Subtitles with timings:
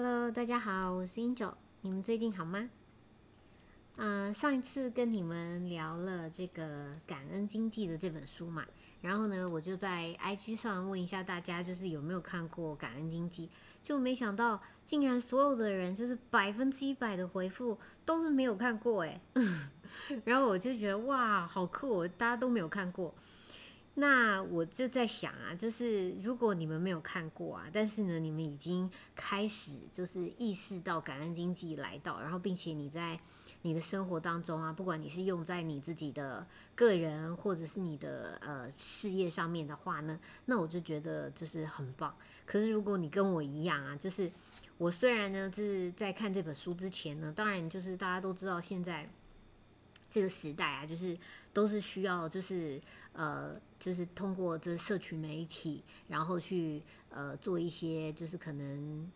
[0.00, 2.70] Hello，大家好，我是 Angel，你们最近好吗？
[3.96, 6.62] 嗯，上一次跟你们聊了这个
[7.04, 8.64] 《感恩经济》的这本书嘛，
[9.00, 13.46] 然后呢，我就在 IG 上问一下大家，就是有没有看过《感恩经济》，
[13.82, 19.20] 就没想到竟然所有的人就是百分之一百的回复都是没有看过哎，
[20.24, 23.12] 然后我就觉得哇，好酷，大家都没有看过。
[24.00, 33.18] 那我就在想啊，就是如果你们没有看过啊，但是呢，你们已经开始就是意识到感恩经济来到，然后并且你在
[33.62, 42.14] 你的生活当中啊，不管你是用在你自己的个人或者是你的呃事业上面的话呢，那我就觉得就是很棒。
[42.46, 44.30] 可是如果你跟我一样啊，就是
[44.76, 49.08] 我虽然呢是在看这本书之前呢，当然就是大家都知道现在。
[50.10, 51.14] 这个时代啊，就是
[51.52, 52.80] 都是需要，就是
[53.12, 59.10] 呃，就是通过这社群媒体，然后去呃做一些，就是可能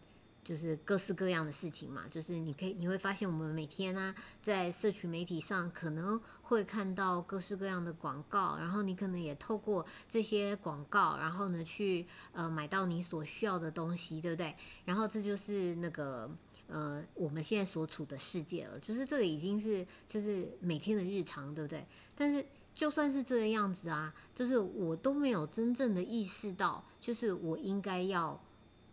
[0.45, 2.05] 就是各式各样的事情嘛。
[2.11, 14.55] 就是你可以你会发现，我们每天呢在社群媒体上可能会看到各式各样的广告，然后你可能也透过这些广告，然后呢去呃买到你所需要的东西，对不对？
[14.85, 16.31] 然后这就是那个。
[16.69, 21.85] 呃，我们现在所处的世界了，就是这个已经是就是每天的日常，对不对？
[22.17, 22.43] 但是
[22.75, 28.41] 就算是这个样子啊，就是我都没有真正的意识到，就是我应该要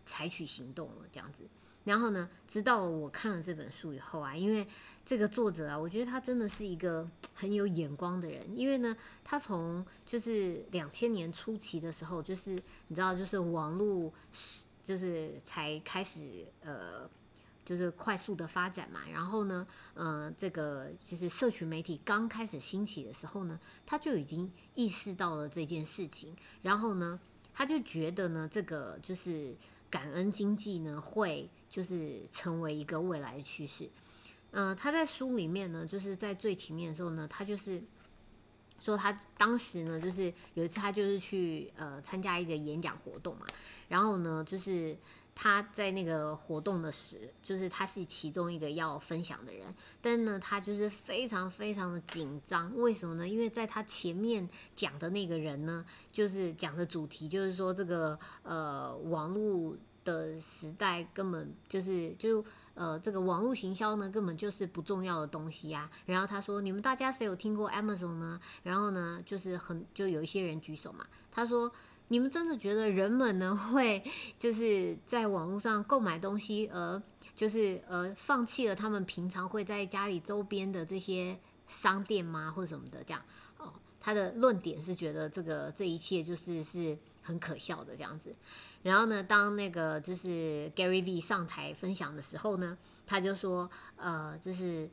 [0.05, 1.43] 采取行动了这样子。
[1.85, 4.67] 然后呢，直到我看了这本书以后啊，因为
[5.05, 12.51] 这个作者啊，我觉得他真的是一个 很有眼光的人，因为呢，他从就是两千年初期的时候，就是
[12.89, 17.09] 你知道，就是网络是就是才开始呃。
[17.69, 27.19] 就是快速的发展嘛，然后呢，呃，这个就是社群媒体刚开始兴起的时候呢，他就已经意识到了这件事情，然后呢，
[27.53, 29.55] 他就觉得呢，这个就是
[29.87, 33.87] 感恩经济呢，会就是成为一个未来的趋势。
[34.49, 37.79] 嗯，他在书里面呢，就是在最前面的时候呢，他就是
[38.79, 43.45] 说他当时呢，就是有一次他就是去呃参加一个演讲活动嘛，
[43.89, 44.97] 然后呢，就是。
[45.41, 52.75] 他在那个活动的时，就是他是其中一个要分享的人，但呢，他就是非常非常的紧张。
[52.75, 53.25] 为什么呢？
[53.25, 65.89] 因为在他前面讲的那个人呢，就是讲的主题就是说这个呃网络的时代根本就是就呃这个网络行销呢根本就是不重要的东西呀。
[66.05, 71.07] 然后他说：“你们大家谁有听过 Amazon 呢？”然后呢，就是很就有一些人举手嘛。
[71.31, 71.71] 他说。
[72.09, 74.03] 你们真的觉得人们呢会
[74.37, 77.01] 就是在网络上购买东西，而
[77.35, 83.23] 就是呃放弃了他们平常会在家里周边的这些商店吗，或者什么的这样？
[83.57, 83.71] 哦，
[84.01, 88.35] 他的论点是觉得这个这一切就是是很可笑的这样子。
[88.81, 94.89] 然后呢，当那个就是 Gary V 上台分享的时候呢，他就说，呃，就是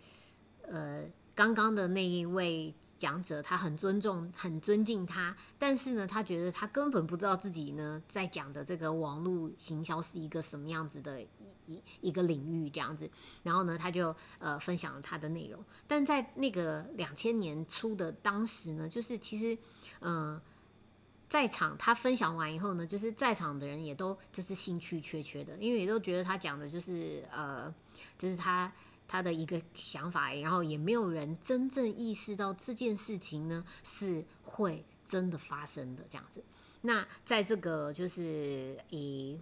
[0.69, 2.75] 呃刚刚的那一位。
[2.99, 11.29] 讲者他很尊重、很尊敬他，但是呢，他觉得他根本不知道自己呢在讲的这个网络行销是一个什么样子的一
[11.67, 13.11] 一一个领域这样子。
[13.43, 15.62] 然后呢，他就呃分享了他的内容。
[15.87, 19.59] 但在那个两千年初的当时呢，就是其实
[20.01, 20.41] 嗯，
[21.29, 27.73] 在场他分享完以后呢，就是在场的人也都就是兴趣缺缺的，因为也都觉得他讲的就是呃，
[28.17, 28.73] 就是他。
[29.09, 36.43] 他的一个想法，然后也没有人真正意识到这件事情呢是会真的发生的这样子。
[36.83, 39.41] 那在这个就是以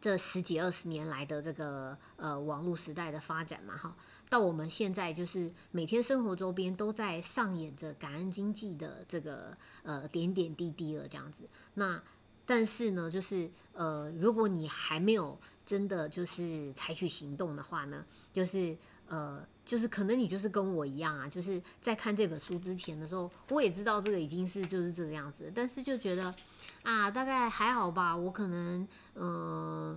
[0.00, 3.94] 这十几二十年来的这个呃网络时代的发展嘛，哈，
[4.30, 11.48] 到我们现在就是每天生活周边都在上演着感恩经济的这个呃点点滴滴了这样子。
[11.74, 12.02] 那
[12.46, 15.38] 但是呢，就是呃，如果你还没有
[15.70, 18.76] 真的就是采取行动的话呢，就是
[19.06, 26.34] 呃，就是可能你就是跟我一样啊，就是在看这本书之前的时候，我也知道这个已经是就是这个样子，但是就觉得
[26.82, 29.96] 啊，大概还好吧，我可能呃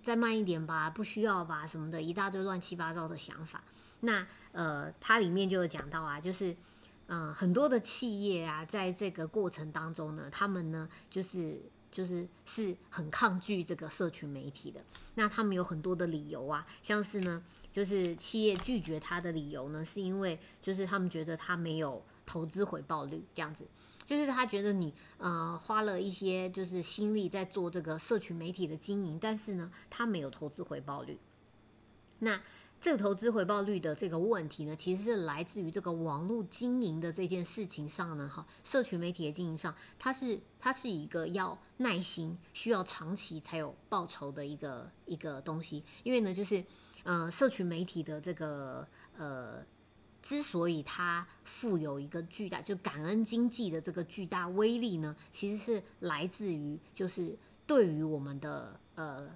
[0.00, 3.62] 再慢一点吧，不需要吧什么的，一大堆乱七八糟的想法。
[4.00, 6.56] 那呃，它里面就有讲到啊，就是。
[7.08, 14.84] 嗯，很多的企业啊，在这个过程当中呢，他们呢，就是就是是很抗拒这个社群媒体的。
[15.14, 17.42] 那他们有很多的理由啊，像是呢，
[17.72, 23.66] 就是企业拒绝他的理由呢，是因为就是他们觉得他没有投资回报率这样子，
[24.04, 31.18] 就是他觉得你呃花了一些就是心力在做这个社群媒体的经营，但是呢，他没有投资回报率。
[32.18, 32.40] 那
[32.78, 45.82] 这个投资回报率的这个问题呢，其实是来自于这个网络经营的这件事情上呢，哈，社群媒体的经营上，它是它是一个要耐心、需要长期才有报酬的一个一个东西。
[46.04, 46.62] 因为呢，就是
[47.02, 48.86] 呃，社群媒体的这个
[49.16, 49.64] 呃，
[50.22, 57.36] 之所以它富有一个巨大就感恩经济的这个巨大威力呢，其实是来自于就是
[57.66, 59.28] 对于我们的呃。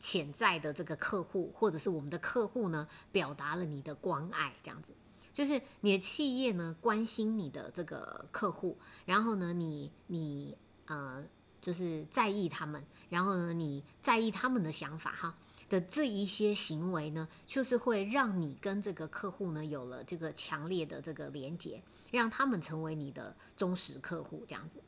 [0.00, 4.94] 潜在的这个客户，或者是我们的客户呢，表达了你的关爱，这样子，
[5.30, 10.56] 就是你的企业呢关心你的这个客户，然后呢，你你
[10.86, 11.22] 呃
[11.60, 15.36] 就是在意他们，然后呢，你在意他们的想法哈
[15.68, 24.80] 的这一些行为呢，就是会让你跟这个客户呢有了这个强烈的这个连接，让他们成为你的忠实客户这样子。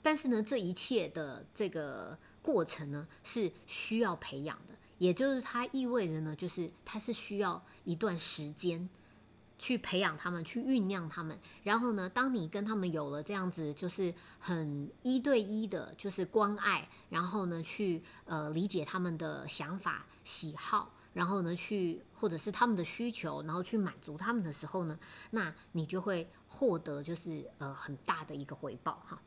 [0.00, 2.16] 但是呢，这一切的这个。
[2.48, 8.88] 过程呢是需要培养的，也就是它意味着呢，就是它是需要一段时间
[9.58, 11.38] 去培养他们，去酝酿他们。
[11.62, 24.98] 然后呢，当你跟他们有了这样子，就是很一对一的，就是关爱，然后呢，去呃理解他们的想法、喜好，然后呢，去或者是他们的需求，然后去满足他们的时候呢，
[25.32, 29.20] 那你就会获得就是呃很大的一个回报哈。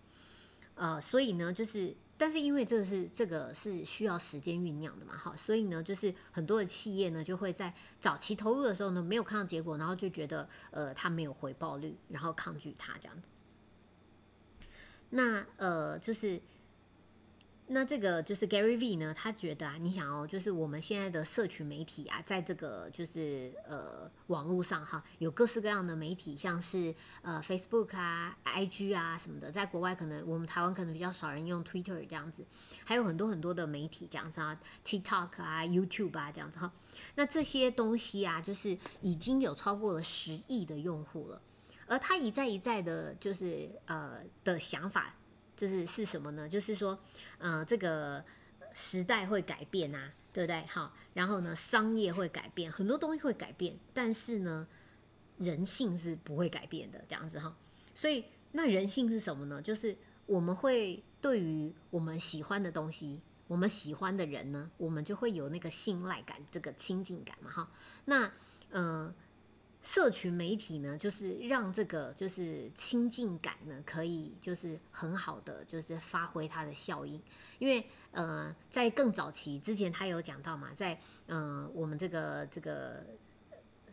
[0.75, 1.95] 呃，所以呢，就是。
[2.17, 13.23] 但是因为这个是这个是需要时间酝酿的嘛，好，所以呢，就是很多的企业呢就会在早期投入的时候呢没有看到结果，然后就觉得呃它没有回报率，然后抗拒它这样子。
[15.09, 16.39] 那呃就是。
[17.73, 32.45] 那这个就是 Gary V 呢，他觉得啊，你想哦，就是我们现在的社群媒体啊，在这个就是呃网络上哈，有各式各样的媒体，像是呃 Facebook 啊、IG 啊什么的，在国外可能我们台湾可能比较少人用 Twitter 这样子，
[32.83, 36.73] 还有很多很多的媒体这样子啊，TikTok 啊、YouTube 啊这样子哈。
[37.15, 41.41] 那这些东西啊，就是已经有超过了十亿的用户了，
[41.87, 45.15] 而他一再一再的，就是呃的想法。
[45.61, 46.49] 就是是什么呢？
[46.49, 46.97] 就是说，
[47.37, 48.25] 呃，这个
[48.73, 50.65] 时代会改变啊，对不对？
[50.65, 54.67] 好，然后呢，商业会改变，很多东西会改变，但是呢，
[55.37, 57.55] 人性是不会改变的，这样子哈。
[57.93, 59.61] 所以，那人性是什么呢？
[59.61, 67.71] 就是我们会对于我们喜欢的东西，我们喜欢的人呢，我们就会有那个信赖感，这个亲近感嘛，哈。
[68.05, 68.31] 那，
[68.71, 69.13] 呃。
[69.81, 77.19] 社群媒体呢，就是让这个就是亲近感呢，可以就是很好的就是发挥它的效应。
[77.57, 83.03] 因为呃，在更早期之前，他有讲到嘛，在呃我们这个这个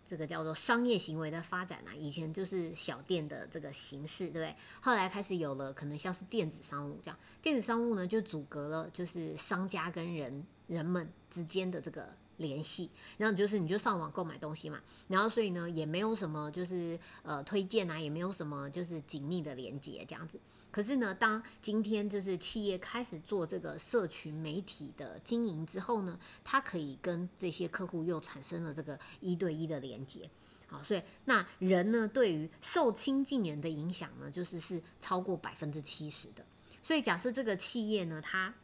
[0.06, 4.54] 这个叫做商业行为的发展啊，以前就是小店的这个形式，对不对？
[4.82, 12.14] 后来开始有了可能像是电子商务这样，电子商务呢就阻隔了就是商家跟人人们之间的这个。
[12.38, 20.40] 联系，然后就是你就上网购买东西嘛，然后所以呢也没有什么就是呃推荐啊，也没有什么就是紧密的连接这样子。
[20.70, 30.28] 可是呢，当今天就是企业开始做这个社群媒体的经营之后呢，它可以跟这些客户又产生了这个一对一的连接。
[30.66, 36.44] 好，所以那人呢对于受亲近人的影响呢，就是是超过百分之七十的。
[36.82, 38.54] 所以假设这个企业呢，它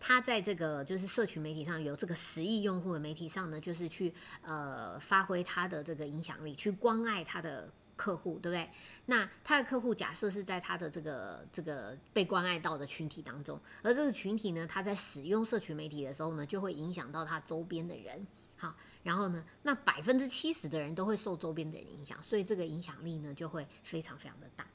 [0.00, 8.70] 他在这个就是社群媒体上有这个十亿用户的媒体上呢，就是去呃发挥他的这个影响力，去关爱他的客户，对不对？
[9.06, 18.24] 那他的客户假设是在他的这个这个被关爱到的群体当中，而这个群体呢，他在使用社群媒体的时候呢，就会影响到他周边的人。
[18.56, 24.66] 好，然后呢，那百分之七十的人都会受周边的人影响，所以这个影响力呢就会非常非常的大。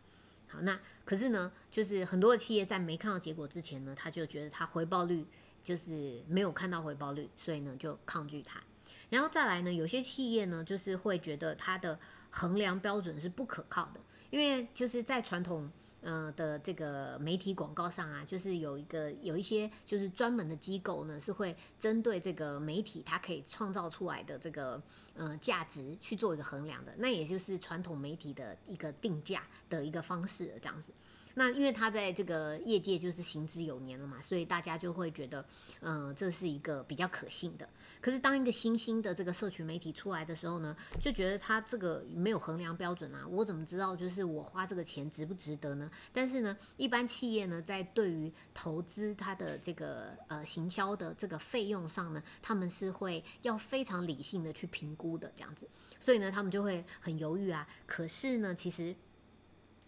[0.53, 5.25] 好，那可是呢，就是很多的企业在没看到结果之前呢，他就觉得他回报率
[5.63, 8.61] 就是没有看到回报率，所以呢就抗拒它。
[9.09, 15.71] 然后再来呢，有些企业呢就是会觉得它的衡量标准是不可靠的，因为就是在传统。
[16.03, 24.81] 呃的这个媒体广告上啊，就是有一个有一些就是专门的机构呢，是会针对这个媒体它可以创造出来的这个
[25.15, 30.91] 呃价值去做一个衡量的，那也就是传统媒体的一个定价的一个方式这样子。
[31.35, 35.43] 那因为他在这个业界就是行之有年了嘛，所以大家就会觉得，
[35.81, 37.67] 嗯，这是一个比较可信的。
[37.99, 45.89] 可是当一个新兴的这个社群媒体出来的时候呢，就觉得他这个没有衡量标准啊，我怎么知道就是我花这个钱值不值得呢？
[46.11, 55.67] 但是呢，一般企业呢，在对于投资它的这个呃行销的这个费用上呢，他们是会要非常理性的去评估的这样子，
[55.99, 57.67] 所以呢，他们就会很犹豫啊。
[57.87, 58.95] 可是呢，其实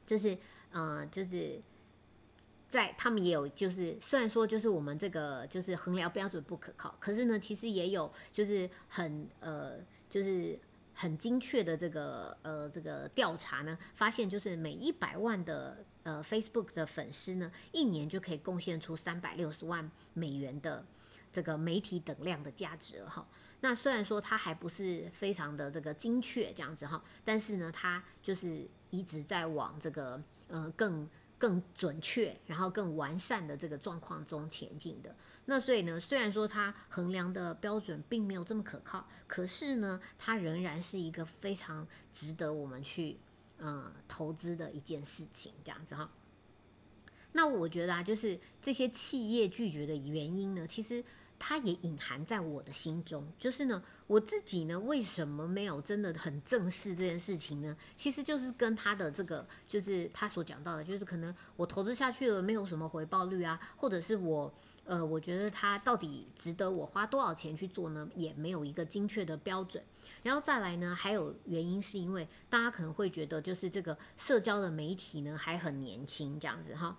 [0.08, 0.36] 就是。
[0.76, 1.62] 呃，就是
[2.68, 9.78] 在他们也有，就是虽然说就是我们这个就是衡量标准不可靠，可是呢，其实也有就是很呃
[10.10, 10.60] 就是
[10.94, 20.86] 很精确的这个呃这个调查呢，发现就是每一百万的呃 Facebook 的粉丝呢，一年就可以贡献出三百六十万美元的
[21.32, 23.26] 这个媒体等量的价值哈。
[23.62, 31.10] 那虽然说它还不是非常的这个精确这样子哈，但是呢，它就是一直在往这个呃更。
[31.38, 35.14] 更准确，然后更完善的这个状况中前进的。
[35.44, 43.18] 那所以呢，虽然说它衡量的标准并没有这么可靠，可是呢，它仍然是一个非常值得我们去
[43.58, 46.10] 呃投资的一件事情，这样子哈。
[47.34, 51.04] 那我觉得啊，就是这些企业拒绝的原因呢，其实。
[51.38, 57.76] 它也隐含在我的心中，就是呢，我自己呢，为什么没有真的很正视这件事情呢？
[57.96, 64.54] 其实就是跟他的这个，就是他所讲到的，就是可能我投资下去了，没有什么回报率啊，或者是我，
[64.86, 68.10] 呃，我觉得它到底值得我花多少钱去做呢？
[68.16, 69.84] 也没有一个精确的标准。
[70.24, 76.98] 然后再来呢，还有原因是因为大家可能会觉得，就是这个社交的媒体呢还很年轻，这样子哈，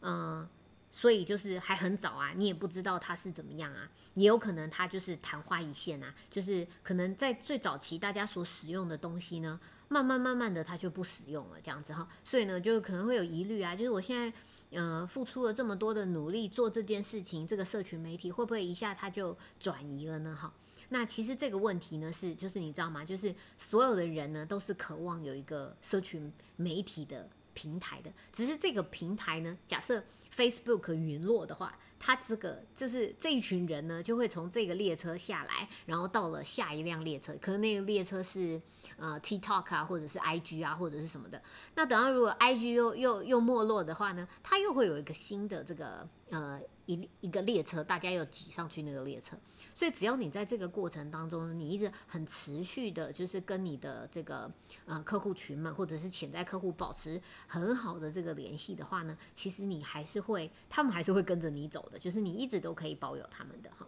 [0.00, 0.48] 嗯。
[0.90, 14.32] 所以就是还很早啊，你也不知道它是怎么样啊，也有可能它就是昙花一现啊，就是可能在最早期大家所使用的东西呢，慢慢慢慢的它就不使用了这样子哈，所以呢就可能会有疑虑啊，就是我现在
[14.70, 20.34] 呃付出了这么多的努力做这件事情，这个社群媒体会不会一下它就转移了呢？
[20.34, 20.52] 哈，
[20.88, 23.04] 那其实这个问题呢是就是你知道吗？
[23.04, 27.28] 就是所有的人呢都是渴望有一个社群媒体的。
[27.58, 30.00] 平台的，只是这个平台呢，假设
[30.32, 38.62] Facebook 陨落的话，它这个就是这一群人呢，就会从这个列车下来，然后到了下一辆列车，可能那个列车是
[38.96, 41.42] 呃 TikTok 啊，或者是 IG 啊，或者是什么的。
[41.74, 46.60] 那等到如果 IG 又又又没落的话呢，它又会有一个新的这个呃。
[46.88, 49.36] 一一个列车，大家又挤上去那个列车，
[49.74, 54.50] 所以只要你在这个过程当中，你一直很持续的，就是跟你的这个
[54.86, 63.86] 呃客户群们或者是潜在客户保持很好的这个联系的话呢，其实你还是会，他们还是会跟着你走的，就是你一直都可以保有他们的哈。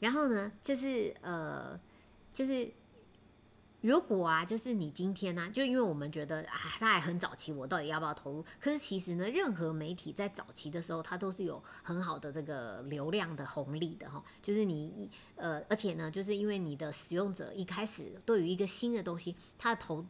[0.00, 1.78] 然后呢，就是呃，
[2.32, 2.72] 就是。
[3.84, 8.42] 如果啊，就是你今天呢，就因为我们觉得啊，它还很早期，我到底要不要投入？
[8.58, 14.24] 可是其实呢，任何媒体在早期的时候，它都是有很好的这个流量的红利的哈。
[14.40, 20.02] 就是你呃，而且呢，就是因为你的使用者一开始对于一个新的东西，他的投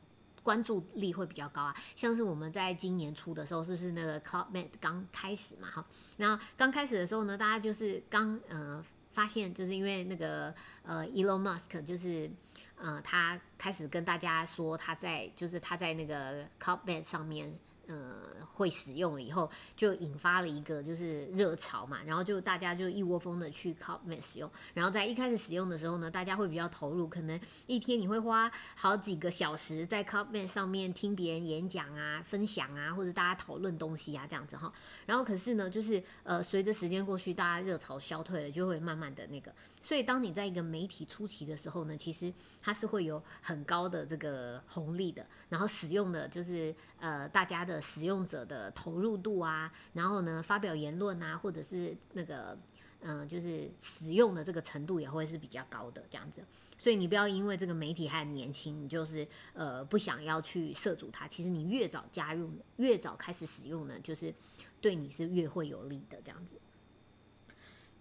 [0.45, 1.75] 关注力会比较高啊。
[1.97, 5.85] 像是我们在今年初的时候，是不是那个 clubmate 刚开始嘛哈？
[6.17, 10.55] 然后刚开始的时候呢，大家就是刚呃发现，就是因为那个
[10.85, 12.31] 呃 Elon Musk 就是。
[12.85, 17.59] 呃，他开始跟大家说，他在就是他在那个 Cloudbed 上面。
[17.89, 34.73] 呃，会使用了以后，就引发了一个就是热潮嘛，然后就大家就一窝蜂的去 c o m m e n 使用，然后在一开始使用的时候呢，大家会比较投入，可能一天你会花好几个小时在 c o m m e n 上面听别人演讲啊、分享啊，或者大家讨论东西啊这样子哈。
[35.05, 39.53] 然后可是呢，就是呃，随着时间过去，大家热潮消退了，就会慢慢的那个。
[39.83, 47.74] 所以当你在一个媒体初期的时候呢，其实它是会有很高的这个红利的，然后使用的就是呃大家的。
[47.81, 52.59] 使用者的投入度啊，然后呢，发表言论啊，或者是那个，
[53.01, 56.43] 嗯，就是使用的这个程度也会是比较高的这样子。
[56.77, 61.29] 所以你不要因为这个媒体还很年轻，你就是呃不想要去涉足它。
[61.29, 64.35] 其实你越早加入，越早开始使用呢，就是
[64.81, 66.57] 对你是越会有利的这样子。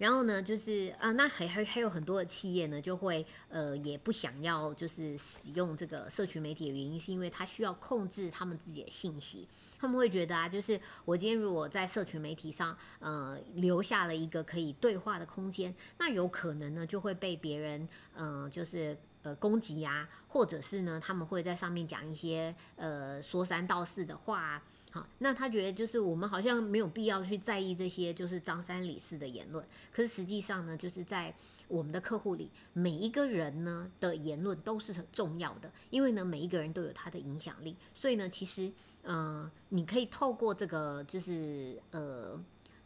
[0.04, 9.48] 然后呢，就是啊，那还还还有很多的企业呢，就会呃也不想要就是使用这个社群媒体的原因，是因为它需要控制他们自己的信息。
[9.80, 24.62] 他们会觉得啊，就是我今天如果在社群媒体上呃留下了一个可以对话的空间，那有可能呢就会被别人嗯就是呃攻击呀，或者是呢他们会在上面讲一些呃说三道四的话。
[24.92, 31.34] 好，那他觉得就是我们好像没有必要去在意这些就是张三李四的言论，可是实际上呢，就是在
[31.68, 42.40] 我们的客户里，每一个人呢的言论都是很重要的，因为呢每一个人都有他的影响力，所以呢其实呃你可以透过这个就是呃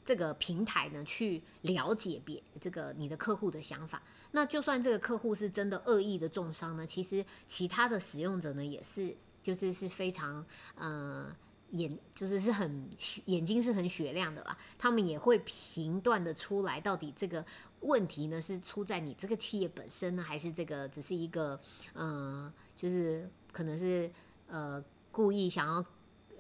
[0.08, 10.46] 这个平台呢去了解别这个你的客户的想法，那就算这个客户是真的恶意的重伤呢，其实其他的使用者呢也是就是是非常
[10.76, 11.36] 呃。
[11.72, 12.90] 眼就是是很
[13.26, 17.46] 眼睛是很雪亮的啦，他们也会评断的出来，到底这个
[17.82, 21.60] 问题呢是出在你这个企业本身呢，还是这个只是一个
[21.92, 24.10] 呃，就是可能是
[24.48, 25.86] 呃故意想要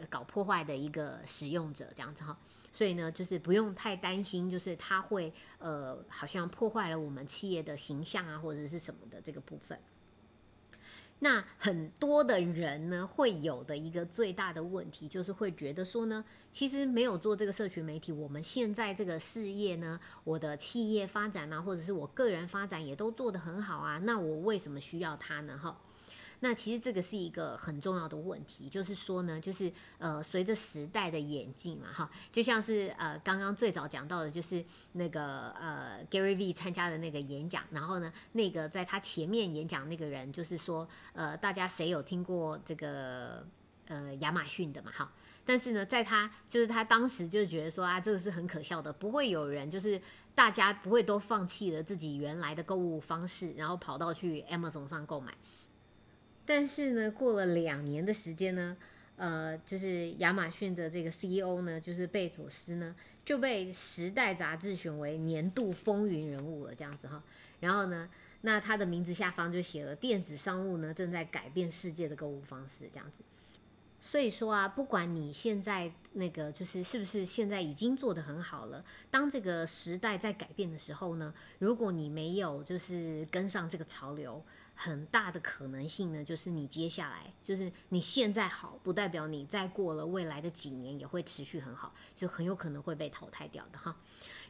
[0.07, 2.37] 搞破坏的一个使用者这样子哈。
[2.77, 9.79] 所以呢，就是不用太担心，就是他会呃，好像破坏了我们企业的形象啊，或者是什么的这个部分。
[11.17, 25.57] 那很多的人呢，会有的一个最大的问题，就是会觉得说呢，其实没有做这个社群媒体，我们现在这个事业呢，我的企业发展啊，或者是我个人发展也都做得很好啊，那我为什么需要它呢？
[25.57, 25.75] 哈。
[26.39, 43.43] 那其实这个是一个很重要的问题，就是说呢，就是呃，随着时代的演进嘛，哈，就像是呃刚刚最早讲到的，就是那个呃 Gary V 参加的那个演讲，然后呢，那个在他前面演讲那个人，就是说呃，大家谁有听过这个
[43.87, 45.11] 呃亚马逊的嘛，哈，
[45.43, 49.99] 但是呢，在他就是他当时就觉得说啊，这个是很可笑的，不会有人就是
[50.35, 55.33] 大家不会都放弃了自己原来的购物方式，然后跑到去 Amazon 上购买。
[56.47, 58.77] 但是呢，过了两年的时间呢，
[59.17, 67.21] 呃，就是亚马逊的这个 CEO 呢，就是贝佐斯呢，就被《时代》杂志选为年度风云人物了，这样子哈。
[67.59, 68.09] 然后呢，
[68.41, 73.25] 那他的名字下方就写了“电子商务呢正在改变世界的购物方式”这样子。
[73.99, 84.41] 所以说啊，不管你现在那个就是是不是现在已经做得很好了，当这个时代在改变的时候呢，如果你没有就是跟上这个潮流。
[84.79, 93.97] 很大的可能性呢，就是你接下来就是你现在好，不代表你再过了未来的几年也会持续很好，就很有可能会被淘汰掉的哈。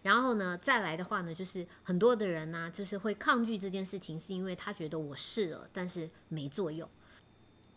[0.03, 6.87] 然后呢，再来的话呢，就是很多的人呢，就是会抗拒这件事情，是因为他觉得我试了，但是没作用。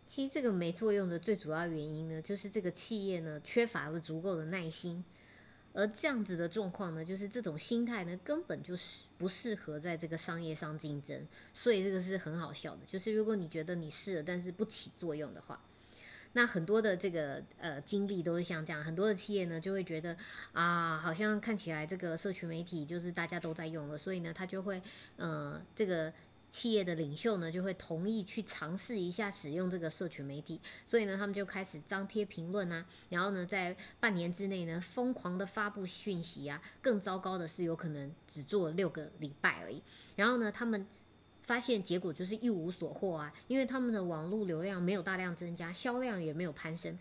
[0.09, 5.05] 其实这个没作用的最主要原因呢，就是这个企业呢缺乏了足够的耐心。
[5.73, 11.27] 而这样子的状况呢，就是这种心态呢，根本就是不适合在这个商业上竞争。
[11.53, 15.61] 所以这个是很好笑的，就是如果你觉得你试了，但是不起作用的话，
[16.33, 20.17] 那很多的这个呃经历都是像这样，很多的企业呢就会觉得
[20.53, 24.83] 啊，好像看起来这个社群媒体就是大家都在用了，所以呢，他就会
[25.17, 26.13] 呃这个。
[26.51, 36.61] 企业的领袖呢，就会同意去尝试一下使用这个社群媒体，所以呢，他们就开始张贴评论啊，然后呢，在半年之内呢，疯狂的发布讯息啊。
[36.83, 39.81] 更糟糕的是，有可能只做六个礼拜而已，
[40.17, 40.85] 然后呢，他们
[41.45, 46.99] 发现结果就是一无所获啊，因为他们的网络流量没有大量增加，销量也没有攀升，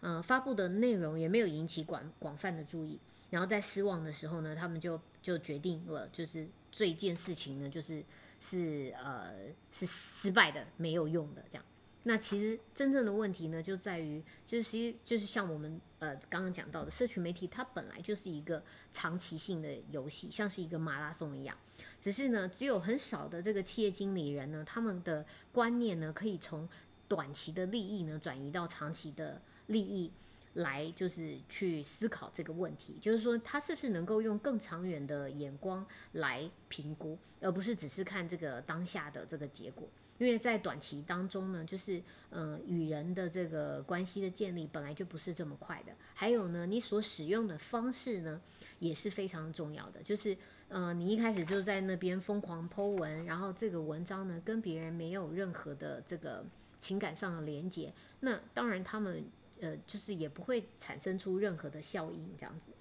[0.00, 3.00] 呃，发布的内容也没有引起广广泛的注意，
[3.30, 8.00] 然后在失望的时候呢，他们就就决定了，就是这件事情呢，就是。
[8.42, 9.32] 是呃
[9.70, 11.64] 是失败的，没有用的这样。
[12.02, 21.56] 那其实真正的问题呢，就在于就是其实就是像我们呃刚刚讲到的，社群媒体它本来就是一个长期性的游戏，像是一个马拉松一样。
[22.00, 26.68] 只是呢，只有很少的这个企业经理人呢，他们的观念呢，可以从
[27.06, 30.10] 短期的利益呢，转移到长期的利益。
[30.54, 39.88] 来就是去思考这个问题，就是说他是不是能够用更长远的眼光来评估，而不是只是看这个当下的这个结果。
[40.18, 45.92] 因为在短期当中呢，就是呃与人的这个关系的建立本来就不是这么快的。
[46.14, 48.40] 还有呢，你所使用的方式呢
[48.78, 50.02] 也是非常重要的。
[50.02, 50.36] 就是
[50.68, 56.44] 呃你一开始就在那边疯狂剖文，然后这个文章呢跟别人没有任何的这个
[56.78, 59.24] 情感上的连接，那当然他们。
[59.62, 62.72] 呃，就是也不会产生出任何的效应这样子。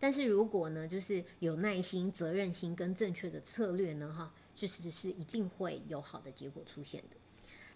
[0.00, 7.16] 但是如果呢，就是有耐心、责任心跟正确的策略呢，哈，就是是一定会有好的结果出现的。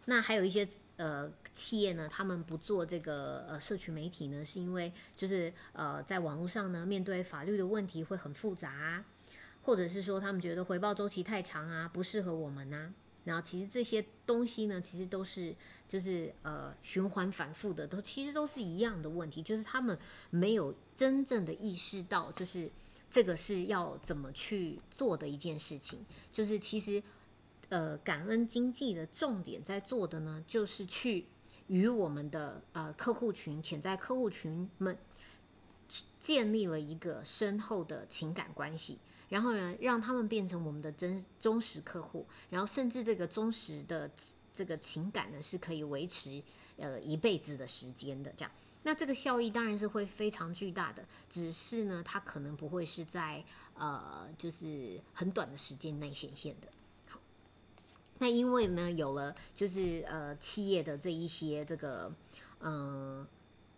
[0.04, 0.66] 那还有一些
[0.96, 9.04] 呃企业呢，他们不做这个呃社群媒体呢，是因为就是呃在网络上呢，面对法律的问题会很复杂，
[9.62, 12.92] 或者是说他们觉得回报周期太长啊，不适合我们呐。
[13.24, 15.54] 然后其实这些东西呢，其实都是
[15.86, 19.96] 就是呃循环反复的，都其实都是一样的问题，就是他们
[20.30, 22.70] 没有真正的意识到，就是
[23.08, 26.04] 这个是要怎么去做的一件事情。
[26.32, 27.02] 就是其实
[27.68, 31.26] 呃感恩经济的重点在做的呢，就是去
[31.68, 34.98] 与我们的呃客户群、潜在客户群们
[36.18, 38.98] 建立了一个深厚的情感关系。
[39.32, 44.10] 然后呢，让他们变成我们的真忠实客户，然后甚至这个忠实的
[44.52, 46.42] 这个情感呢，是可以维持
[46.76, 48.30] 呃一辈子的时间的。
[48.36, 53.42] 这样，那这个效益当然是会非常巨大的，只是呢，它可能不会是在
[53.72, 56.68] 呃就是很短的时间内显现的。
[57.08, 57.18] 好，
[58.18, 62.12] 那因为呢，有了就是呃企业的这一些这个
[62.60, 63.26] 嗯。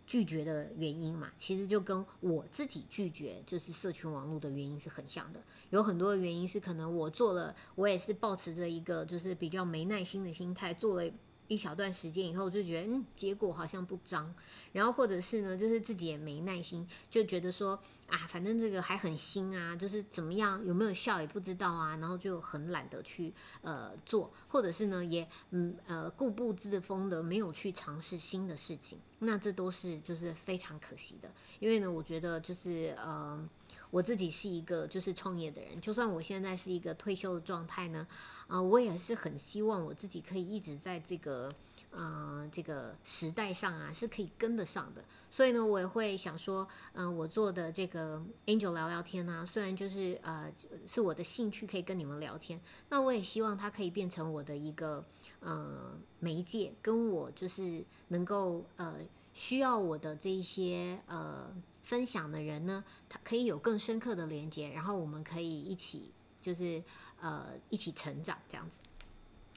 [0.05, 5.41] 拒绝的原因嘛，其实就跟我自己拒绝就是社群网络的原因是很像的。
[5.71, 11.11] 有很多的原因是可能我做了，我也是保持着一个就是比较没耐心的心态，做了
[11.47, 14.33] 一小段时间以后，就觉得嗯，结果好像不彰，
[14.71, 33.47] 然后或者是呢，就是自己也没耐心，就觉得说啊，反正这个还很新啊，就是怎么样有没有效也不知道啊，然后就很懒得去呃做，或者是呢也嗯呃固步自封的没有去尝试新的事情，那这都是就是非常可惜的，因为呢，我觉得就是呃。
[33.95, 38.05] 我自己是一个就是创业的人，就算我现在是一个退休的状态呢，
[38.45, 41.49] 啊，我也是很希望我自己可以一直在这个
[41.91, 45.01] 呃这个时代上啊是可以跟得上的。
[45.31, 50.51] 所以呢，我也会想说，嗯，我做的这个 Angel 聊聊天啊，虽然就是呃
[50.85, 55.05] 是我的兴趣，可以跟你们聊天，那我也希望它可以变成我的一个
[55.39, 58.97] 呃媒介，跟我就是能够呃
[59.31, 61.49] 需要我的这一些呃。
[61.85, 66.83] 分享的人呢，他可以有更深刻的连接，然后我们可以一起就是
[67.21, 68.77] 呃一起成长这样子。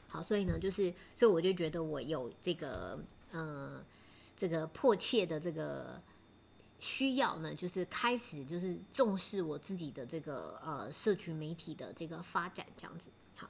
[0.06, 3.82] 好，所以呢，就是所以我就觉得我有这个呃
[4.36, 6.00] 这个迫切的这个
[6.78, 13.10] 需要呢，就是开始就是重视我自己的这个呃社群媒体的这个发展这样子。
[13.36, 13.48] 好，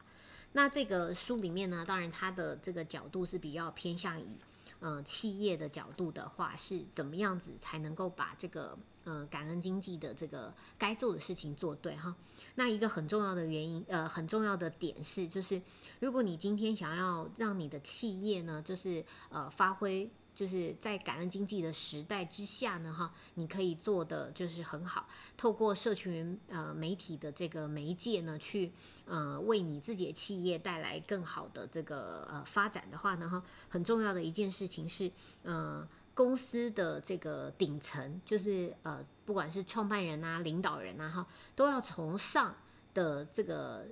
[0.53, 4.39] 那这个书里面呢，当然它的这个角度是比较偏向以。
[4.81, 12.15] 呃，企业的角度的话，是怎么样子才能够把这个呃感恩经济的这个该做的事情做对哈？
[12.55, 15.61] 那一个很重要的原因，呃，很重要的点是，就是
[16.01, 20.11] 如果你今天想要让你的企业呢，就是呃发挥。
[20.39, 28.71] 就是在感恩经济的时代之下呢，哈，你可以做的就是很好，透过社群呃媒体的这个媒介呢，去
[29.05, 35.11] 呃为你自己的企业带来更好的这个呃发展的话呢，哈，很重要的一件事情是，
[35.43, 42.55] 呃，公司的这个顶层，就是呃不管是创办人啊、领导人啊，哈，都要从上
[42.95, 43.89] 的这个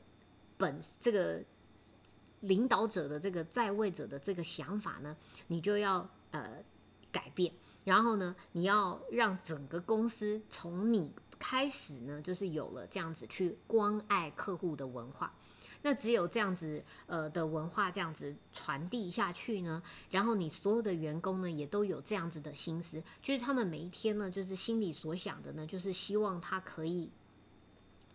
[0.57, 1.43] 本这个
[2.43, 5.17] 领导者的这个在位者的这个想法呢，
[5.49, 6.09] 你就要。
[6.37, 6.65] 呃，
[7.11, 7.53] 改变，
[7.85, 15.33] 然后呢，你要让整个公司从你开始呢，就是有了这样子去关爱客户的文化。
[15.83, 27.11] 那只有这样子呃的文化这样子传递下去呢，然后你所有的员工呢也都有这样子的心思，就是他们每一天呢，就是心里所想的呢，就是希望他可以。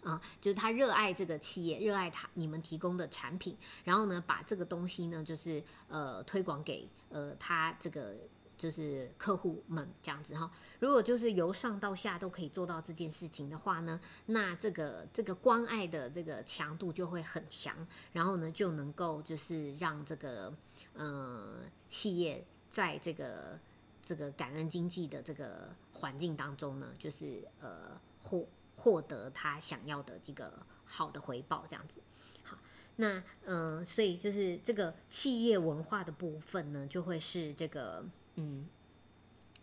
[0.03, 8.15] 啊，就是他热爱这个企业，热爱他你们提供的产品，然后呢，把这个东西呢，就是呃推广给呃他这个
[8.57, 10.51] 就是客户们这样子哈。
[10.79, 17.75] 如果就是由上到下都可以做到这件事情的话呢，那这个这个关爱的这个强度就会很强，
[18.11, 20.51] 然后呢就能够就是让这个
[20.93, 23.59] 呃企业在这个
[24.03, 28.47] 这个感恩经济的这个环境当中呢，就是呃获。
[28.82, 32.02] 获得他想要的这个好的回报，这样子。
[32.41, 32.58] 好，
[32.96, 38.04] 那嗯，所以就是这个企业文化的部分呢，就会是这个
[38.38, 38.67] 嗯，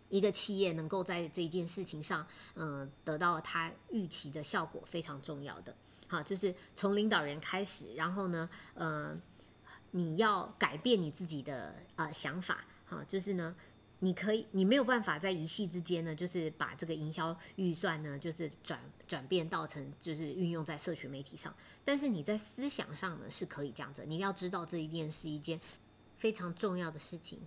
[0.07, 5.75] 一个企业能够在这件事情上，嗯，得到他预期的效果，非常重要的。
[6.07, 9.13] 好，就是从领导人开始，然后呢，呃，
[9.91, 13.53] 你要改变你自己的呃想法，好，就是呢。
[14.01, 21.53] 你可以，你没有办法在一夕之间呢，就是把这个营销预算呢，就是转转变到成就是运用在社群媒体上。
[21.83, 25.59] 但是你在思想上呢是可以这样子，你要知道这一件是一件
[26.17, 27.39] 非常重要的事情。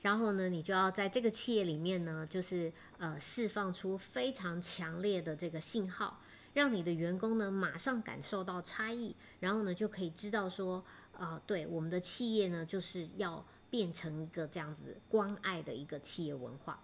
[0.00, 6.22] 然后呢，你就要在这个企业里面呢，就是呃释放出非常强烈的这个信号，
[6.54, 10.82] 让你的员工呢马上感受到差异，然后呢就可以知道说，
[11.12, 13.44] 呃，对我们的企业呢就是要。
[13.70, 16.82] 变成一个这样子关爱的一个企业文化，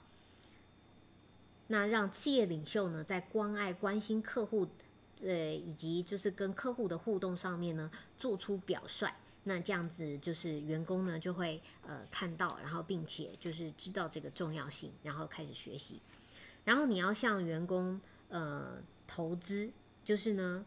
[1.67, 4.69] 那让企业领袖呢，在关爱、关心客户，
[5.21, 9.13] 呃，以及就是跟客户的互动上面呢，做出表率。
[9.45, 16.01] 那这样子就是员工呢就会呃看到，然后并且就是知道这个重要性，然后开始学习。
[16.65, 19.71] 然后你要向员工呃投资，
[20.05, 20.65] 就是呢。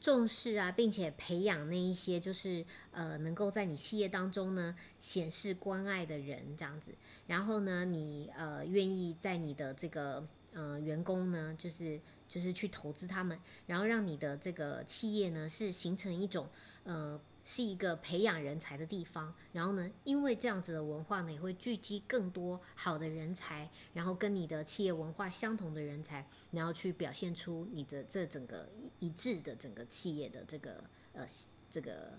[0.00, 6.92] 重视啊，并且培养那一些就是呃，能够在你企业当中呢显示关爱的人，这样子。
[7.26, 16.48] 然后呢，你呃愿意在你的这个呃员工呢，就是就是去投资他们，然后让你的这个企业呢是形成一种
[16.84, 17.20] 呃。
[17.44, 28.66] 是一个培养人才的地方，然后呢，因为这样子的文化呢，也会聚集更多好的人才，然后跟你的企业文化相同的人才，然后去表现出你的这整个
[28.98, 31.26] 一致的整个企业的这个呃
[31.70, 32.18] 这个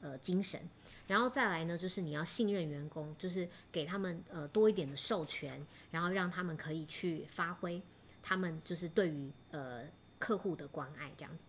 [0.00, 0.60] 呃精神，
[1.06, 7.82] 然后再来呢，就是你要信任员工，就是给他们呃多一点的授权，然后让他们可以去发挥
[8.22, 9.84] 他们就是对于呃
[10.18, 11.44] 客户的关爱这样子。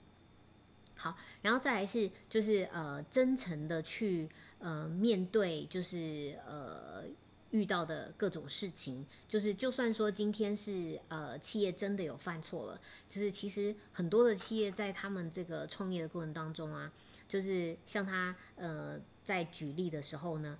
[1.00, 4.28] 好，然后再来是就是呃真诚的去
[4.60, 7.06] 呃面对就是呃
[7.52, 16.92] 遇到的各种事情，就是就算说今天是呃企业真的有犯错了，就是其实很多的企业在他们这个创业的过程当中啊，
[17.30, 20.60] 就是像他呃在举例的时候呢，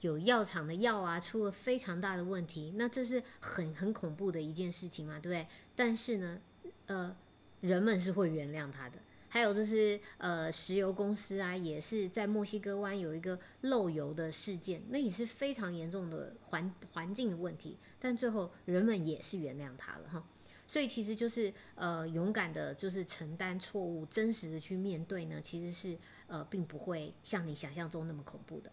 [0.00, 5.46] 有药厂的药啊出了非常大的问题，那这是很很恐怖的一件事情嘛，对不对？
[5.76, 6.40] 但是呢，
[6.86, 7.16] 呃
[7.60, 8.98] 人们是会原谅他的。
[9.32, 20.22] 还有就是呃，石油公司啊，也是在墨西哥湾有一个漏油的事件，那也是非常严重的环环境的问题，但最后人们也是原谅他了哈。
[20.66, 28.70] 所以其实就是呃，勇敢的，就是承担错误，真实的去面对呢，其实是呃，并不会像你想象中那么恐怖的。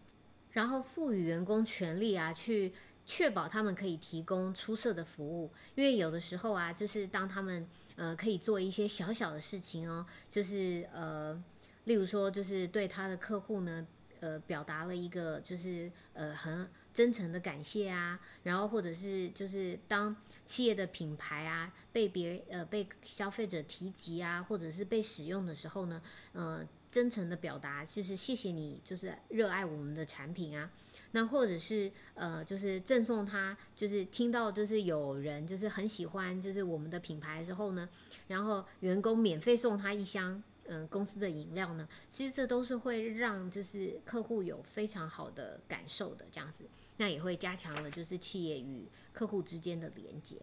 [0.50, 2.70] 然后赋予员工权利啊，去。
[3.06, 11.42] 确保他们可以提供出色的服务，因为有的时候啊，就是当他们呃可以做一些小小的事情哦，就是呃，
[11.84, 13.86] 例如说就是对他的客户呢，
[14.20, 26.00] 呃，表达了一个就是呃很真诚的感谢啊，然后或者是就是当企业的品牌啊被别呃被消费者提及啊，或者是被使用的时候呢，
[26.32, 30.70] 呃，真诚的表达就是谢谢你，就是热爱我们的产品啊。
[31.12, 37.88] 那或者是呃，就是赠送他，就是听到就是有人就是很喜欢就是我们的品牌之后呢，
[38.28, 46.64] 然后员工免费送他一箱嗯公司的饮料呢，其实这都是会让就是客户有非常好的感受的这样子，
[46.98, 50.36] 那也会加强了就是企业与客户之间的连接。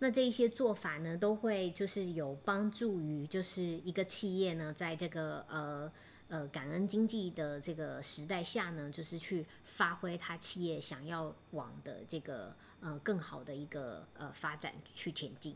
[0.00, 5.92] 那这一些做法呢，都会就是有帮助于就是一个企业呢，在这个呃。
[6.32, 15.54] 呃，感恩经济的这个时代下呢，就是去发挥他企业想要往的这个呃更好的一个呃发展去前进。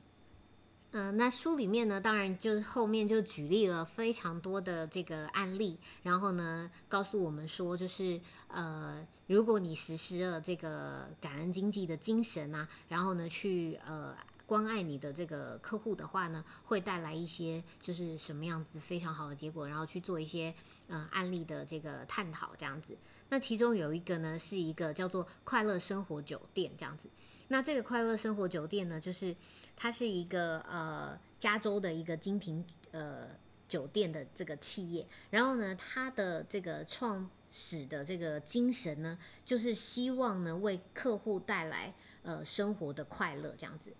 [0.90, 14.14] 嗯，那书里面呢，当然就后面就举例了非常多的这个案例，然后呢，告诉我们说，就是呃，如果你实施了这个感恩经济的精神啊，然后呢，去呃。
[14.46, 20.54] 关爱你的这个客户的话呢，会带来一些就是什么样子非常好的结果，然后去做一些
[20.86, 22.96] 呃案例的这个探讨这样子。
[23.28, 27.08] 那其中有一个呢，是一个叫做快乐生活酒店这样子。
[27.48, 29.34] 那这个快乐生活酒店呢，就是
[29.76, 33.28] 它是一个呃加州的一个精品呃
[33.68, 43.92] 酒店的这个企业，然后呢，它的这个创始的这个精神呢，就是希望呢为客户带来呃生活的快乐这样子。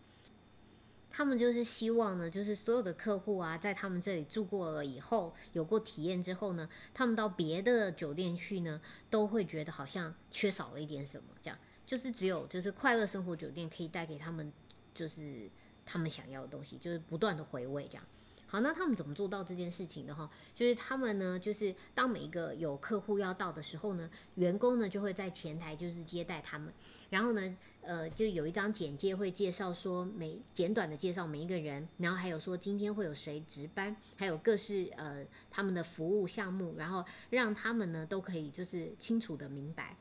[1.16, 11.28] 他们就是希望呢，就是所有的客户啊，在他们这里住过了以后，有过体验之后呢，他们到别的酒店去呢，都会觉得好像缺少了一点什么。
[11.40, 14.52] 这样就是只有就是快乐生活酒店可以带给他们，
[14.92, 15.50] 就是
[15.86, 18.04] 他们想要的东西，就是不断的回味这样。
[18.48, 20.30] 好，那他们怎么做到这件事情的哈？
[20.54, 26.72] 就是他们呢，就是当每一个有客户要到的时候呢，员工呢就会在前台就是接待他们，
[27.10, 39.96] 然后呢，呃，就有一张简介会介绍说每简短的介绍每一个人，然后还有说今天会有谁值班，还有各式呃他们的服务项目，然后让他们呢都可以就是清楚的明白。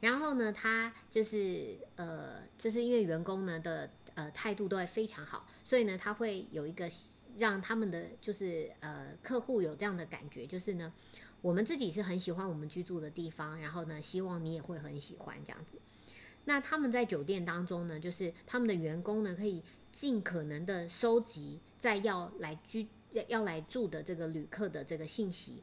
[0.00, 6.90] 然后呢，他就是呃，就是因为员工呢的呃态度都会非常好，所以呢他会有一个。
[7.38, 10.92] 让他们的就是呃客户有这样的感觉，就是呢，
[11.40, 15.78] 我们自己是很喜欢我们居住的地方，然后呢，希望你也会很喜欢这样子。
[16.44, 25.62] 那他们在酒店当中呢，就是他们的员工呢，可以尽可能的收集在要来居要要来住的这个旅客的这个信息。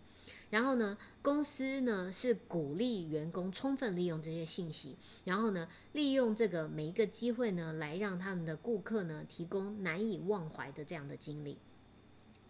[0.53, 11.57] 然后呢，公司呢是鼓励员工充分利用这些信息，然后呢，利用这个每一个机会呢，来让他们的顾客呢提供难以忘怀的这样的经历。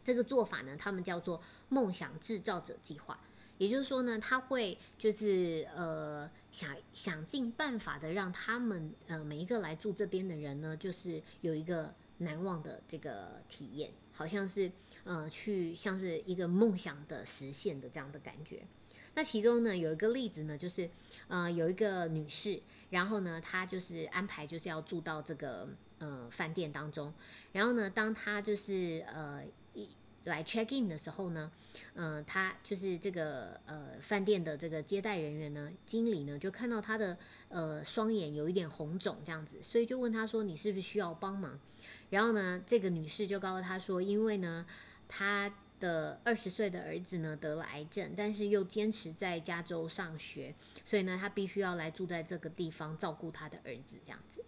[0.03, 3.17] 这个做法呢，他们叫做梦想制造者计划。
[3.57, 13.89] 也就是说呢，他会就是呃想想尽办法的让他们呃每一个来住这边的人呢，就是有一个难忘的这个体验。
[14.13, 14.71] 好像是，
[15.03, 18.65] 呃，去像是一个梦想的实现的这样的感觉。
[19.15, 20.89] 那其中呢，有一个例子呢，就是，
[21.27, 25.67] 呃，有一个女士，然后呢，她就是安排就是要住到这个
[25.99, 27.13] 呃饭店当中，
[27.51, 29.43] 然后呢，当她就是呃
[30.25, 31.51] 来 check in 的时候呢，
[31.95, 37.17] 嗯，他就是这个呃饭店的这个接待人员呢，经理呢，就看到他的
[37.49, 41.59] 呃双眼有一点红肿这样子，所以就问他说：“你是不是需要帮忙？”
[42.09, 44.65] 然后呢，这个女士就告诉他说，因为呢，
[45.07, 50.55] 她的二十岁的儿子呢得了癌症，但是又坚持在加州上学，
[50.85, 54.43] 所以呢，她必须要来住在这个地方照顾她的儿子这样子。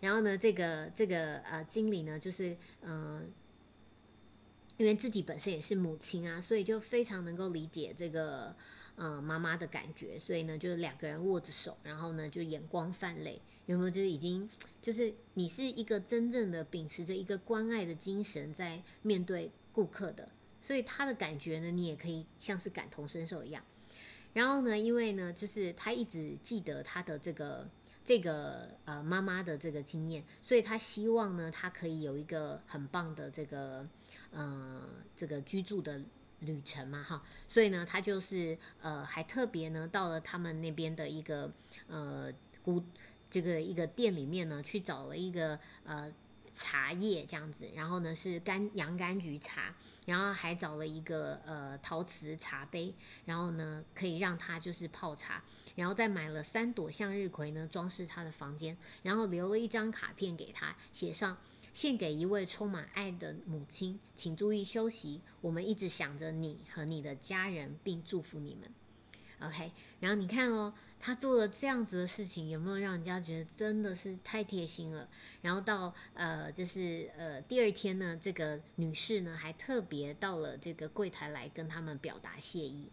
[0.00, 3.30] 然后呢，这个这个呃经理呢，就是嗯，
[4.78, 8.54] 因为自己本身也是母亲啊，所以就非常能够理解这个
[8.96, 13.90] 呃妈妈的感觉，所以呢，就是两个人握着手，然后呢就眼光泛泪，有没有？
[13.90, 14.48] 就是已经
[14.80, 20.28] 就是你是一个真正的秉持着一个关爱的精神在面对顾客的，
[20.62, 23.62] 所以他的感觉呢，你也可以像是感同身受一样。
[24.32, 27.68] 然后呢，因为呢，就是他一直记得他的这个。
[28.04, 33.86] 这个呃妈妈的这个经验，所以他希望呢，他可以有一个很棒的这个
[34.30, 36.02] 呃这个居住的
[36.40, 41.52] 旅程嘛，哈，所以呢，他就是呃还特别呢到了他们那边的一个
[41.86, 42.84] 呃古
[43.30, 46.12] 这个一个店里面呢，去找了一个呃。
[46.50, 49.72] 茶叶这样子，然后呢是柑洋甘菊茶，
[50.06, 52.92] 然后还找了一个呃陶瓷茶杯，
[53.26, 55.40] 然后呢可以让他就是泡茶，
[55.76, 61.36] 然后再买了三朵向日葵呢装饰他的房间，然后留了一张卡片给他，写上
[61.78, 69.48] 献给一位充满爱的母亲，请注意休息，我们一直想着你和你的家人，并祝福你们。
[69.48, 70.74] OK，然后你看哦。
[71.00, 75.08] 他做了这样子的事情，有没有让人家觉得真的是太贴心了？
[75.42, 82.88] 然后到呃，就是呃第二天呢，这个女士呢还特别到了这个柜台来跟他们表达谢意，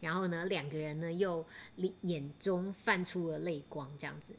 [0.00, 1.44] 然后呢两个人呢又
[2.00, 4.34] 眼中泛出了泪光，这样子。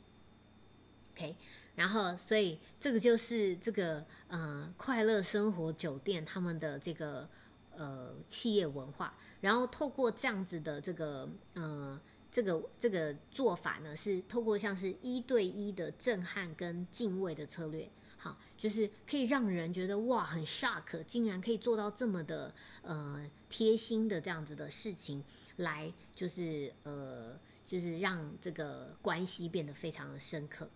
[1.14, 1.36] OK，
[1.75, 7.29] 然后所以这个就是这个呃快乐生活酒店他们的这个
[7.75, 11.99] 呃企业文化，然后透过这样子的这个呃。
[12.34, 25.21] 这个这个做法呢，是透过像是一对一的震撼跟敬畏的策略，好，就是可以让人觉得哇，很 shock，竟然可以做到这么的呃贴心的这样子的事情，
[25.57, 30.69] 来就是呃就是让这个关系变得非常的深刻。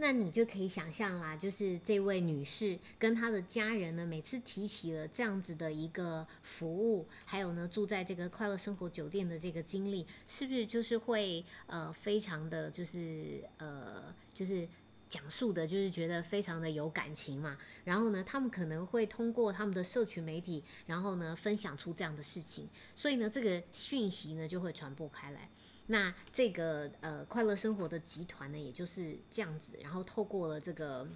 [0.00, 14.68] 那你就可以想象啦，就是这位女士跟她的家人呢，每次提起了这样子的一个服务，还有呢住在这个快乐生活酒店的这个经历，是不是就是会呃非常的就是呃就是
[15.08, 17.58] 讲述的，就是觉得非常的有感情嘛？
[17.82, 25.50] 然后呢，他们可能会通过他们的社群媒体，然后呢分享出这样的事情，所以呢这个讯息呢就会传播开来。
[25.90, 31.08] 那这个呃快乐生活的集团呢，也就是这样子，然后透过了这个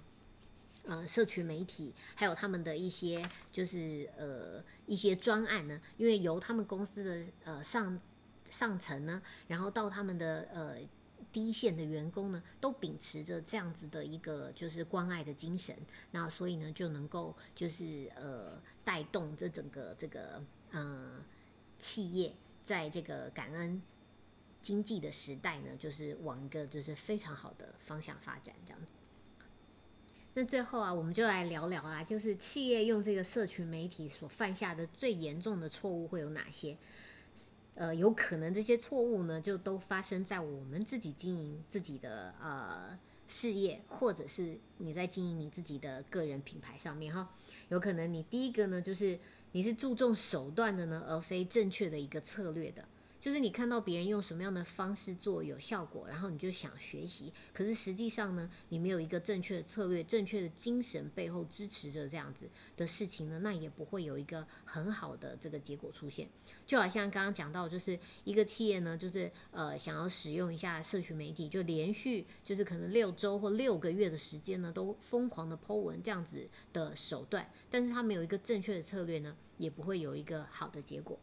[0.85, 7.99] 呃社群媒体，还有他们的一些就是呃一些专案呢，因为由他们公司的呃上
[8.49, 10.77] 上层呢，然后到他们的呃
[11.31, 15.77] 第一线的员工呢，都秉持着这样子的一个就是关爱的精神，
[16.09, 21.23] 那所以呢就能够就是呃带动这整个这个呃
[21.77, 22.33] 企业
[22.65, 23.79] 在这个感恩。
[24.63, 28.93] 经济的时代呢，就是往一个就是非常好的方向发展这样子。
[30.33, 36.75] 那最后啊，我们就来聊聊啊，就是企业用这个社群媒体所犯下的最严重的错误会有哪些？
[37.75, 42.97] 呃，有可能这些错误呢，就都发生在我们自己经营自己的呃
[43.27, 47.29] 事业，或者是你在经营你自己的个人品牌上面哈。
[47.69, 49.19] 有可能你第一个呢，就是
[49.51, 52.87] 你是注重手段的呢，而非正确的一个策略的。
[53.23, 66.27] 就是你看到别人用什么样的方式做有效果，然后你就想学习，可是实际上呢，你没有一个正确的策略、正确的精神背后支持着这样子的事情呢，那也不会有一个很好的这个结果出现。
[66.65, 81.17] 就好像刚刚讲到，就是一个企业呢，就是呃想要使用一下社群媒体，就连续就是可能六周或六个月的时间呢，都疯狂的 Po 文这样子的手段，但是他没有一个正确的策略呢，也不会有一个好的结果。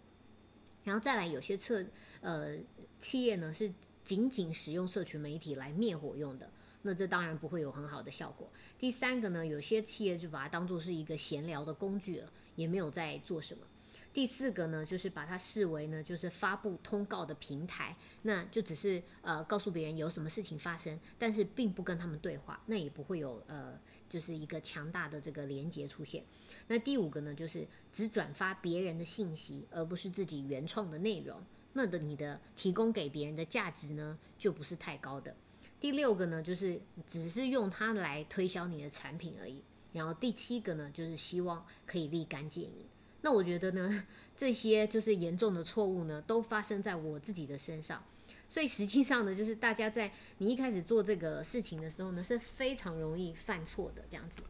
[0.90, 1.86] 然后再来，有些策
[2.20, 2.56] 呃
[2.98, 3.72] 企业呢是
[4.02, 6.50] 仅仅使用社群媒体来灭火用的，
[6.82, 8.50] 那这当然不会有很好的效果。
[8.76, 13.64] 第三个呢，有些企业就把它当做是一个闲聊的工具了，也没有在做什么。
[14.12, 23.78] 第四个呢，就是把它视为呢，就是发布通告的平台，那就只是呃告诉别人有什么事情发生，但是并不跟他们对话，那也不会有呃
[24.10, 26.22] 就是一个强大的这个连接出现。
[26.66, 31.40] 那第五个呢，就是只转发别人的信息，而不是自己原创的内容，
[31.72, 35.34] 那的你的提供给别人的价值呢，就不是太高的。
[35.80, 39.62] 第六个呢，就是只是用它来推销你的产品而已。
[39.92, 42.86] 然后第七个呢，就是希望可以立竿见影。
[43.22, 48.02] 那我觉得呢， 这些就是严重的错误呢，都发生在我自己的身上。
[48.50, 54.42] 所以实际上呢，就是大家在你一开始做这个事情的时候呢，是非常容易犯错的这样子。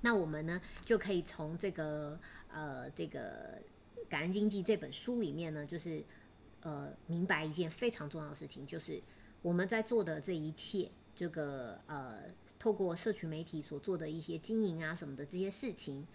[0.00, 2.18] 那我们呢，就可以从这个
[2.48, 3.58] 呃这个
[4.08, 6.02] 《感恩经济》这本书里面呢，就是
[6.62, 8.98] 呃明白一件非常重要的事情，就是
[9.42, 12.22] 我们在做的这一切，这个呃
[12.58, 16.06] 透过社群媒体所做的一些经营啊什么的这些事情。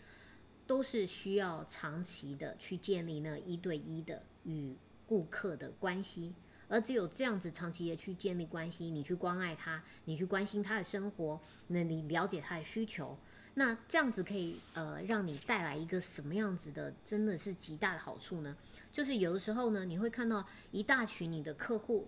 [0.65, 6.33] 都是需要长期的去建立那一对一的与顾客的关系。
[6.69, 13.17] 而只有这样子长期的去建立关系，你去关爱他，你去关心他的生活，那你了解他的需求，
[13.53, 18.55] 那这样子可以呃让你带来一个什么样子的，真的是极大的好处呢？
[18.91, 22.07] 就是有的时候呢，你会看到一大群你的客户、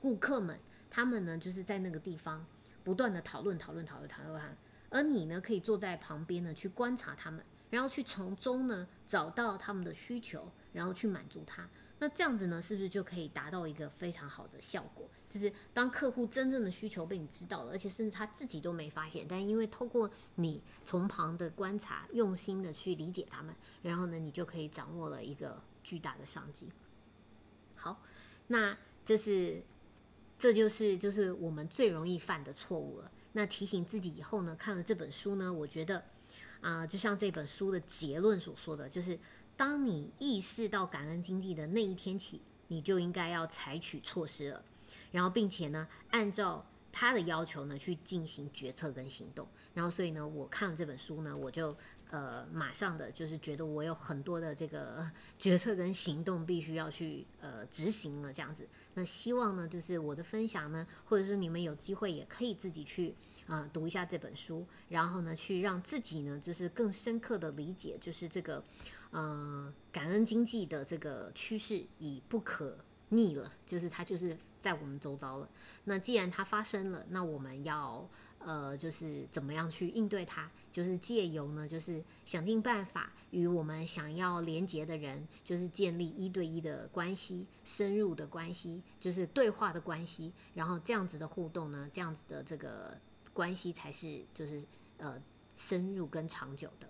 [0.00, 0.58] 顾客们，
[0.90, 2.46] 他们呢就是在那个地方
[2.82, 4.56] 不断的讨论、讨论、讨论、讨论，
[4.88, 11.68] 而你呢可以坐在旁边呢去观察他们，然后去从中呢找到他们的需求，然后去满足他。
[12.00, 15.08] 那这样子呢，是不是就可以达到一个非常好的效果？
[15.28, 26.68] 就是当客户真正的需求被你知道了，而且甚至他自己都没发现，但因为透过你从旁的观察，用心的去理解他们，然后呢，你就可以掌握了一个巨大的商机。
[27.74, 28.00] 好，
[28.46, 29.60] 那这是
[30.38, 33.10] 这就是就是我们最容易犯的错误了。
[33.32, 36.04] 那提醒自己以后呢，看了这本书呢，我觉得
[36.60, 39.18] 啊，就像这本书的结论所说的就是。
[39.58, 44.64] 当你意识到感恩经济的那一天起，你就应该要采取措施了，
[45.10, 49.48] 然后并且呢，按照他的要求呢去进行决策跟行动。
[49.74, 51.76] 然后所以呢，我看了这本书呢，我就
[52.10, 58.64] 呃马上的就是觉得我有很多的这个 决策跟行动必须要去呃执行了这样子。
[58.94, 63.12] 那希望呢，就是我的分享呢，或者是你们有机会也可以自己去。
[63.48, 68.62] 啊，读一下这本书，然后呢，去让自己呢，就是更深刻的理解，就是这个，
[69.10, 72.78] 呃，感恩经济的这个趋势已不可
[73.08, 75.48] 逆了，就是它就是在我们周遭了。
[75.84, 80.50] 那既然它发生了，那我们要呃，就是怎么样去应对它？
[80.70, 92.98] 就是借由呢，就是想尽办法与我们想要连接的人，就是建立一对一的关系，深入的关系，就是对话的关系，然后这样子的互动呢，这样子的这个。
[93.34, 94.64] 关系才是就是
[94.96, 95.22] 呃
[95.54, 96.88] 深入跟长久的。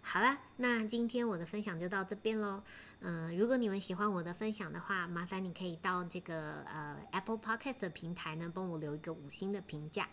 [0.00, 2.62] 好了，那今天我的分享就到这边喽。
[3.00, 10.08] 嗯，如果你们喜欢我的分享的话，麻烦你可以到这个呃 Apple Podcast 的平台呢，帮我留一个五星的评价，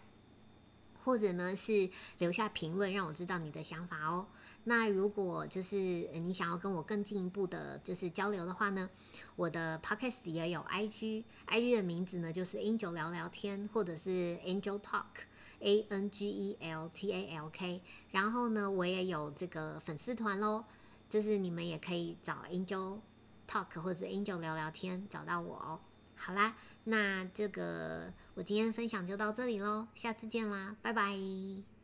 [1.04, 4.28] 或者呢是留下评论，让我知道你的想法哦。
[4.66, 5.76] 那如果就是
[6.14, 8.90] 你想要跟我更进一步的，就是交流的话呢，
[9.36, 15.26] 我的 Podcast 也有 IG，IG 的名字呢就是 Angel 聊聊天，或者是 Angel Talk。
[15.60, 17.82] A N G E L T A L K，
[18.12, 20.66] 然后呢，我也有这个粉丝团喽，
[21.10, 23.00] 就是你们也可以找 Angel
[23.48, 25.80] Talk 或者 Angel 聊聊天，找到我哦。
[26.16, 31.75] 好啦，那这个我今天分享就到这里喽，下次见啦，拜拜。